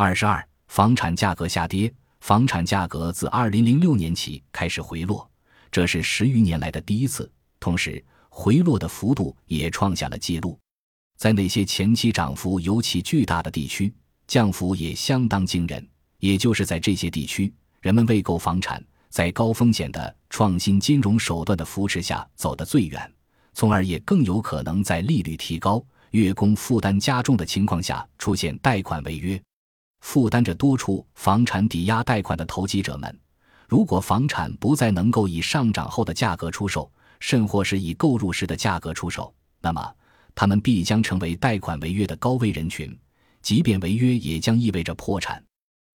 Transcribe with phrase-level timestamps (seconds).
[0.00, 5.28] 二十二，房产价格下跌，房产价格自二零零六年起开始回落，
[5.72, 7.28] 这是十余年来的第一次。
[7.58, 10.56] 同时，回落的幅度也创下了纪录。
[11.16, 13.92] 在那些前期涨幅尤其巨大的地区，
[14.28, 15.84] 降幅也相当惊人。
[16.20, 23.12] 也就是在这些地区，人们为购房产，在高风险的创新金融手段的扶持下走得最远，
[23.52, 29.42] 从而也更有可能在利率提高、月供负担加重的情况下出现贷款违约。
[30.00, 33.18] 负担着多处房产抵押贷款的投机者们，
[33.68, 36.90] 如果房产不再能够以上涨后的价格出售，
[37.20, 39.94] 甚或是以购入时的价格出售，那么
[40.34, 42.96] 他们必将成为贷款违约的高危人群，
[43.42, 45.42] 即便违约，也将意味着破产。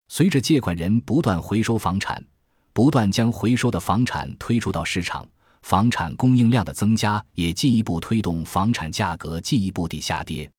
[0.10, 2.24] 随着借款人不断回收房产，
[2.74, 5.26] 不断将回收的房产推出到市场，
[5.62, 10.52] 房产供应量的增加也进一步推动房产价格进一步地下跌。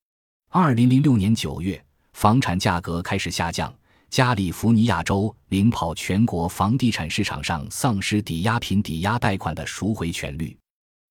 [0.48, 1.84] 二零零六年九月，
[2.14, 3.72] 房产价格开始下降，
[4.08, 10.56] 加利福尼亚州领跑全国房地产市场上丧失抵押品抵押贷款的赎回权率。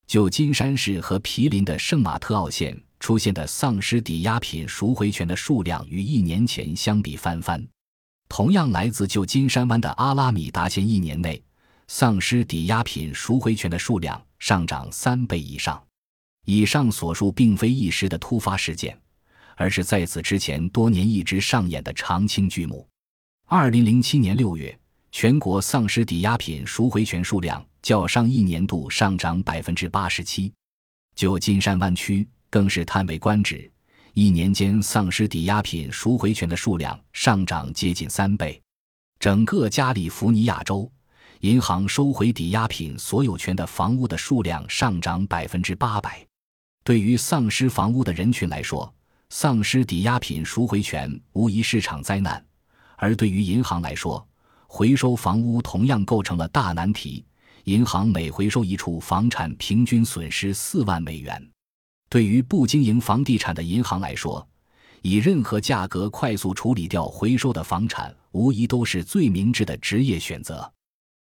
[0.08, 7.66] 旧金山市和毗邻的圣马特奥县出现的丧失抵押品赎回权的数量与一年前相比翻番。
[8.30, 11.42] 同样来自旧金山湾的阿拉米达县，一年内
[11.88, 15.82] 丧失抵押品赎回权的数量上涨三倍以上。
[16.46, 18.98] 以上所述并非一时的突发事件，
[19.56, 22.88] 而是在此之前多年一直上演的常青剧目。
[23.46, 24.78] 二零零七年六月，
[25.12, 30.52] 全国丧失抵押品赎回权数量较上一年度上涨百分之八十七。
[31.16, 33.72] 旧金山湾区更是叹为观止。
[34.14, 38.62] 一年间，丧失抵押品赎回权的数量上涨接近三倍。
[39.20, 40.92] 整个加利福尼亚州，
[41.40, 46.24] 银行收回抵押品所有权的房屋的数量上涨百分之八百。
[46.84, 48.94] 对于丧失房屋的人群来说，
[49.36, 52.40] 丧失抵押品赎回权无疑是场灾难；
[52.98, 54.24] 而对于银行来说，
[54.68, 57.26] 回收房屋同样构成了大难题。
[57.64, 61.50] 银行每回收一处房产，平均损失四万美元。
[62.10, 64.48] 对于不经营房地产的银行来说，
[65.02, 70.72] 以任何价格快速处理掉回收的房产，无疑都是最明智的职业选择。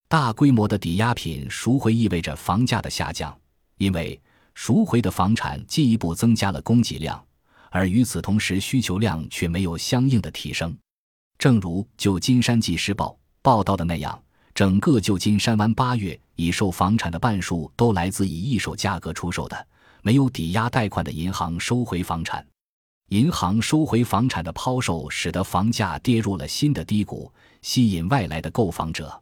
[0.07, 3.39] 大规模的抵押品赎回意味着房价的下降，
[3.77, 4.19] 因为
[4.55, 7.23] 赎回的房产进一步增加了供给量，
[7.69, 10.77] 而与此同时，需求量却没有相应的提升。
[11.37, 13.07] 正如《旧金山纪事报》
[13.41, 14.21] 报道的那样，
[14.53, 19.67] 整个旧金山湾八月已售房产的半数都来自以一手价格出售的。
[20.01, 22.45] 没有抵押贷款的银行收回房产，
[23.09, 27.31] 银行收回房产的抛售使得房价跌入了新的低谷，
[27.61, 29.21] 吸引外来的购房者。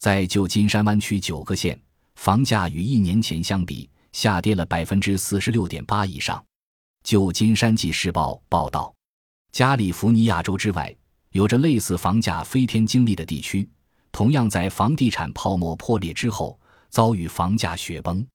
[0.00, 1.80] 在旧金山湾区九个县，
[2.16, 6.44] 房价与一年前相比下跌了百分之四十六点八以上。
[7.02, 8.94] 旧金山纪事报报道，
[9.52, 10.94] 加利福尼亚州之外，
[11.30, 13.68] 有着类似房价飞天经历的地区，
[14.12, 16.58] 同样在房地产泡沫破裂之后
[16.90, 18.26] 遭遇房价雪崩。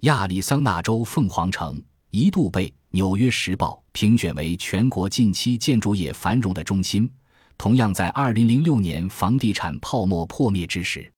[0.00, 7.10] 亚利桑那州凤凰城一度被《纽约时报》评选为全国近期建筑业繁荣的中心。
[7.56, 11.12] 同样在2006年房地产泡沫破灭之时，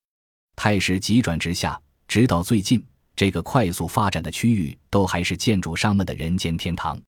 [0.57, 2.85] 态势急转直下，直到最近，
[3.15, 7.01] 这个快速发展的区域都还是建筑商们的人间天堂。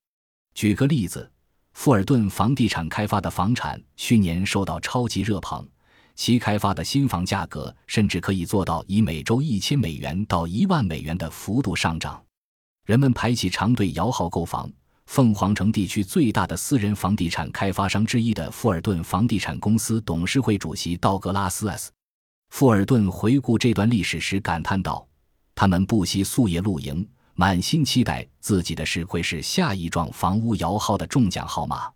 [0.54, 1.30] 举个例子，
[1.72, 5.66] 富尔顿房地产开发的房产去年受到超级热捧。
[6.16, 12.22] 其开发的新房价格甚至可以做到以每周一千美元到一万美元的幅度上涨，
[12.86, 14.70] 人们排起长队摇号购房。
[15.06, 21.90] 凤凰城地区最大的私人房地产开发商之一的富尔顿房地产公司董事会主席道格拉斯 ·S.
[22.50, 25.06] 富尔顿回顾这段历史时感叹道
[25.54, 31.90] ：“他们不惜宿夜露营，满心期待自己的事会是下一幢房屋摇号的中奖号码。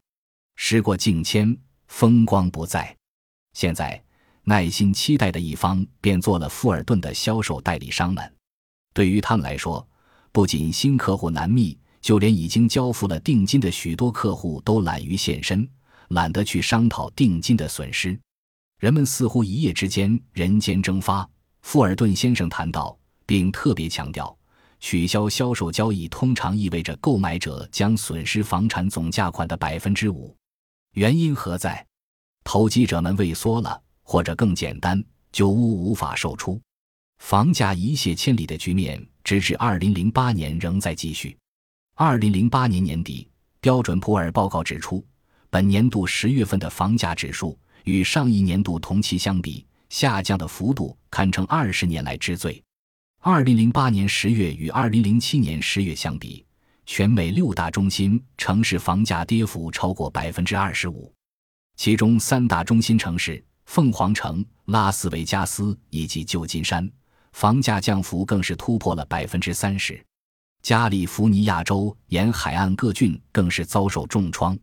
[0.56, 2.96] 时过境迁，风光不再，
[3.52, 4.02] 现在。”
[4.44, 8.34] 耐心期待的一方便做了富尔顿的销售代理商们。
[8.94, 9.86] 对于他们来说，
[10.32, 15.68] 不仅新客户难觅，就连已经交付了定金的许多客户都懒于现身，
[16.08, 18.18] 懒得去商讨定金的损失。
[18.80, 21.28] 人们似乎一夜之间人间蒸发。
[21.60, 22.98] 富尔顿先生谈到，
[23.28, 24.34] 并特别强调，
[24.80, 30.34] 取消销售交易通常意味着购买者将损失房产总价款的百分之五。
[30.94, 31.86] 原因何在？
[32.42, 33.80] 投机者们畏缩了。
[34.10, 36.58] 或者更简单，旧屋无法售出，
[37.18, 41.36] 房价一泻千里的局面，直至二零零八年仍在继续。
[41.94, 43.28] 二零零八年年底，
[43.60, 45.04] 标准普尔报告指出，
[45.50, 52.64] 本年度十月份的房价指数与上一年度同期相比，下降的幅度堪称二十年来之最。
[53.20, 56.46] 二零零八年十月与二零零七年十月相比，
[56.86, 61.12] 全美六大中心城市房价跌幅超过百分之二十五。
[61.76, 66.88] 其中三大中心城市凤凰城、拉斯维加斯以及旧金山，
[67.32, 70.00] 房价降幅更是突破了百分之三十。
[70.62, 74.56] 加利福尼亚州沿海岸各郡更是遭受重创。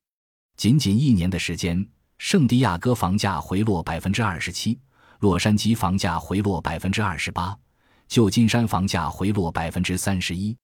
[0.56, 1.86] 仅仅一年的时间，
[2.20, 4.80] 圣地亚哥房价回落百分之二十七，
[5.20, 7.58] 洛杉矶房价回落百分之二十八，
[8.08, 10.56] 旧金山房价回落百分之三十一。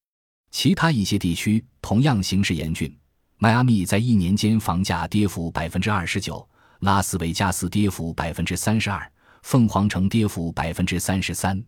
[0.52, 2.94] 其他一些地区同样形势严峻。
[3.38, 6.48] 迈阿密在一年间房价跌幅百分之二十九，
[6.82, 9.12] 拉斯维加斯跌幅百分之三十二，
[9.44, 11.64] 凤凰城跌幅百分之三十三。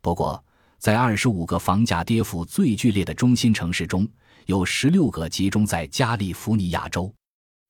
[0.00, 0.44] 不过，
[0.78, 4.06] 在二十五个房价跌幅最剧烈的中心城市中，
[4.46, 7.12] 有十六个集中在加利福尼亚州。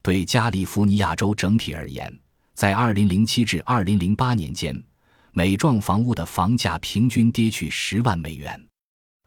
[0.03, 2.13] 对加利福尼亚州整体而言，
[2.53, 4.79] 在二零零七至二零零八年间，
[5.39, 8.59] 每幢房屋的房价平均跌去十万美元；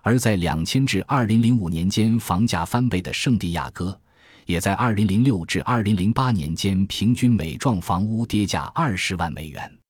[0.02, 3.98] 而在两千至二零零五年间房价翻倍的圣地亚哥，
[4.46, 9.81] 也在二零零六至二零零八年间平均每幢房屋跌价二十万美元。